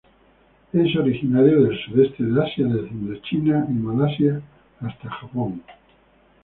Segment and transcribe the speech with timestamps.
[0.73, 4.41] Es originario del sudeste de Asia desde Indochina y Malasia
[4.79, 5.61] hasta Japón.